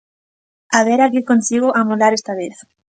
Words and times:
A 0.77 0.79
ver 0.87 0.99
a 1.01 1.11
quen 1.13 1.29
consigo 1.31 1.67
amolar 1.81 2.11
desta 2.13 2.33
vez... 2.41 2.55